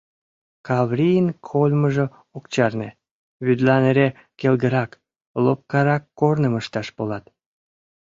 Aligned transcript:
Каврийын 0.67 1.27
кольмыжо 1.49 2.05
ок 2.37 2.45
чарне, 2.53 2.89
вӱдлан 3.45 3.83
эре 3.91 4.07
келгырак, 4.39 4.91
лопкарак 5.43 6.03
корным 6.19 6.53
ышташ 6.61 6.87
полат... 6.95 7.25